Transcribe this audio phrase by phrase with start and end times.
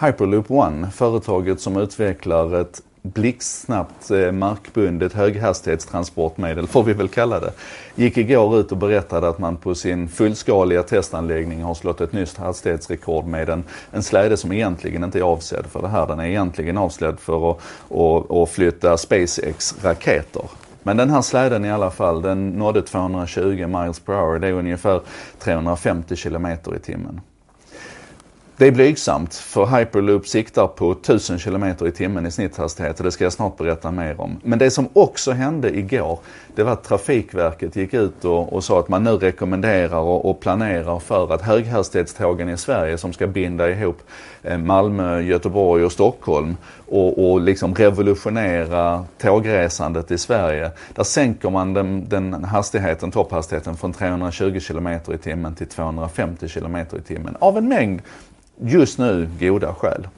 [0.00, 7.52] Hyperloop One, företaget som utvecklar ett blixtsnabbt eh, markbundet höghastighetstransportmedel, får vi väl kalla det,
[7.94, 12.36] gick igår ut och berättade att man på sin fullskaliga testanläggning har slått ett nytt
[12.36, 16.06] hastighetsrekord med en, en släde som egentligen inte är avsedd för det här.
[16.06, 17.58] Den är egentligen avsedd för att,
[17.90, 20.44] att, att flytta SpaceX-raketer.
[20.82, 24.38] Men den här släden i alla fall, den nådde 220 miles per hour.
[24.38, 25.00] Det är ungefär
[25.38, 27.20] 350 kilometer i timmen.
[28.56, 33.10] Det är blygsamt för Hyperloop siktar på 1000 km i timmen i snitthastighet och det
[33.10, 34.36] ska jag snart berätta mer om.
[34.42, 36.18] Men det som också hände igår,
[36.54, 40.40] det var att Trafikverket gick ut och, och sa att man nu rekommenderar och, och,
[40.40, 44.02] planerar för att höghastighetstågen i Sverige som ska binda ihop
[44.42, 46.56] eh, Malmö, Göteborg och Stockholm
[46.88, 50.70] och, och liksom revolutionera tågresandet i Sverige.
[50.94, 56.76] Där sänker man den, den hastigheten, topphastigheten från 320 km i timmen till 250 km
[56.76, 58.02] i timmen av en mängd
[58.60, 60.08] just nu goda skäl.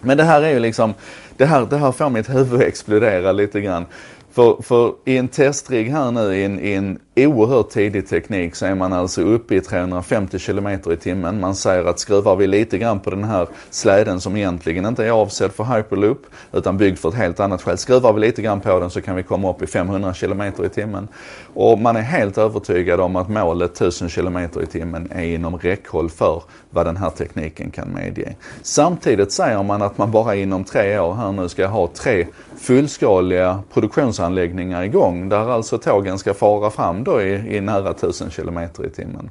[0.00, 0.94] Men det här är ju liksom,
[1.40, 3.86] det här, det här får mitt huvud explodera lite grann.
[4.32, 8.66] För, för i en testrigg här nu i en, i en oerhört tidig teknik så
[8.66, 11.40] är man alltså uppe i 350 km i timmen.
[11.40, 15.10] Man säger att skruvar vi lite grann på den här släden som egentligen inte är
[15.10, 17.78] avsedd för hyperloop utan byggd för ett helt annat skäl.
[17.78, 20.68] Skruvar vi lite grann på den så kan vi komma upp i 500 km i
[20.68, 21.08] timmen.
[21.54, 26.10] Och man är helt övertygad om att målet 1000 km i timmen är inom räckhåll
[26.10, 28.34] för vad den här tekniken kan medge.
[28.62, 33.62] Samtidigt säger man att man bara inom tre år här nu ska ha tre fullskaliga
[33.72, 38.90] produktionsanläggningar igång där alltså tågen ska fara fram då i, i nära 1000 km i
[38.90, 39.30] timmen.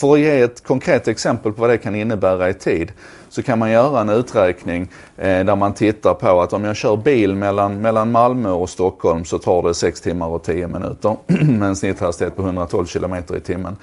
[0.00, 2.92] För att ge ett konkret exempel på vad det kan innebära i tid
[3.28, 6.96] så kan man göra en uträkning eh, där man tittar på att om jag kör
[6.96, 11.16] bil mellan, mellan Malmö och Stockholm så tar det 6 timmar och 10 minuter
[11.58, 13.76] med en snitthastighet på 112 km i timmen.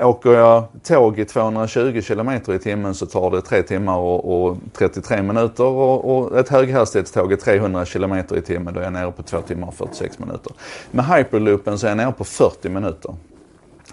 [0.00, 4.56] Åker jag tåg i 220 km i timmen så tar det 3 timmar och, och
[4.72, 8.74] 33 minuter och, och ett höghastighetståg i 300 km i timmen.
[8.74, 10.52] Då är jag nere på 2 timmar och 46 minuter.
[10.90, 13.14] Med hyperloopen så är jag nere på 40 minuter.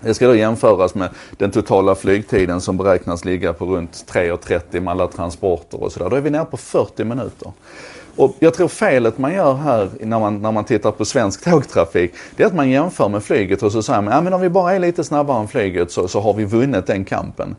[0.02, 4.92] Det ska då jämföras med den totala flygtiden som beräknas ligga på runt 3.30 med
[4.92, 6.10] alla transporter och sådär.
[6.10, 7.52] Då är vi nere på 40 minuter.
[8.16, 12.14] Och jag tror felet man gör här när man, när man tittar på svensk tågtrafik,
[12.36, 14.50] det är att man jämför med flyget och så säger man, ja men om vi
[14.50, 17.56] bara är lite snabbare än flyget så, så har vi vunnit den kampen.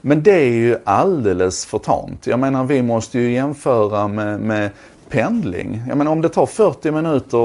[0.00, 2.26] Men det är ju alldeles för tamt.
[2.26, 4.70] Jag menar vi måste ju jämföra med, med
[5.10, 5.82] pendling.
[5.88, 7.38] Jag menar om det tar 40 minuter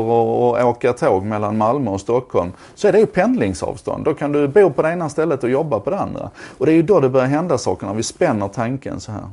[0.57, 4.05] att åka tåg mellan Malmö och Stockholm så är det ju pendlingsavstånd.
[4.05, 6.29] Då kan du bo på det ena stället och jobba på det andra.
[6.57, 9.29] Och det är ju då det börjar hända saker, när vi spänner tanken så här.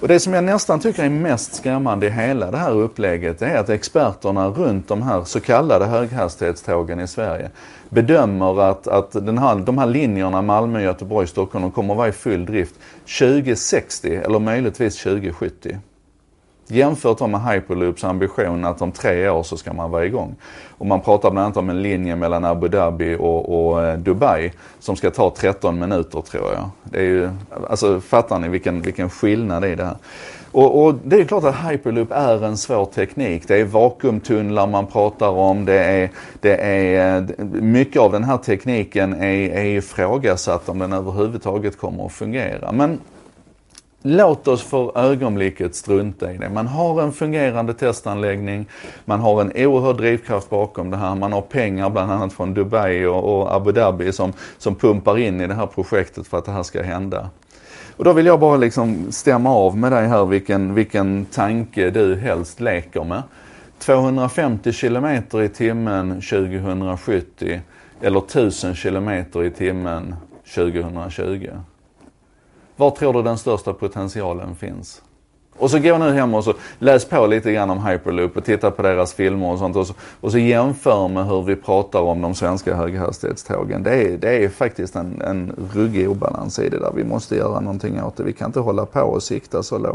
[0.00, 3.56] Och det som jag nästan tycker är mest skrämmande i hela det här upplägget är
[3.56, 7.50] att experterna runt de här så kallade höghastighetstågen i Sverige
[7.88, 12.12] bedömer att, att den här, de här linjerna Malmö, Göteborg, Stockholm kommer att vara i
[12.12, 12.74] full drift
[13.18, 15.76] 2060 eller möjligtvis 2070.
[16.70, 20.34] Jämfört då med Hyperloops ambition att om tre år så ska man vara igång.
[20.78, 24.52] Och man pratar bland annat om en linje mellan Abu Dhabi och, och eh, Dubai
[24.78, 26.70] som ska ta 13 minuter tror jag.
[26.84, 27.30] Det är ju,
[27.70, 29.96] alltså fattar ni vilken, vilken skillnad det är det här.
[30.52, 33.48] Och, och, det är klart att hyperloop är en svår teknik.
[33.48, 35.64] Det är vakuumtunnlar man pratar om.
[35.64, 36.10] Det är,
[36.40, 42.06] det är, eh, mycket av den här tekniken är, är ifrågasatt om den överhuvudtaget kommer
[42.06, 42.72] att fungera.
[42.72, 42.98] Men
[44.02, 46.48] Låt oss för ögonblicket strunta i det.
[46.48, 48.66] Man har en fungerande testanläggning,
[49.04, 53.06] man har en oerhörd drivkraft bakom det här, man har pengar bland annat från Dubai
[53.06, 56.52] och, och Abu Dhabi som, som pumpar in i det här projektet för att det
[56.52, 57.30] här ska hända.
[57.96, 62.16] Och då vill jag bara liksom stämma av med dig här vilken, vilken tanke du
[62.16, 63.22] helst leker med.
[63.78, 67.60] 250 kilometer i timmen 2070
[68.00, 70.14] eller 1000 kilometer i timmen
[70.54, 71.48] 2020.
[72.80, 75.02] Var tror du den största potentialen finns?
[75.58, 78.70] Och så gå nu hem och så läs på lite grann om Hyperloop och titta
[78.70, 82.22] på deras filmer och sånt och så, och så jämför med hur vi pratar om
[82.22, 83.82] de svenska höghastighetstågen.
[83.82, 86.92] Det är, det är faktiskt en, en ruggig obalans i det där.
[86.94, 88.22] Vi måste göra någonting åt det.
[88.22, 89.88] Vi kan inte hålla på och sikta så lågt.